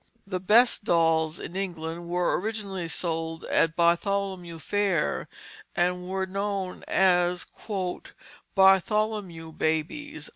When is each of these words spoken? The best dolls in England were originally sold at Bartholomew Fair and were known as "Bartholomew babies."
The 0.25 0.39
best 0.39 0.83
dolls 0.83 1.39
in 1.39 1.55
England 1.55 2.09
were 2.09 2.39
originally 2.39 2.87
sold 2.87 3.43
at 3.43 3.75
Bartholomew 3.75 4.57
Fair 4.57 5.29
and 5.75 6.09
were 6.09 6.25
known 6.25 6.83
as 6.87 7.45
"Bartholomew 8.55 9.51
babies." 9.51 10.29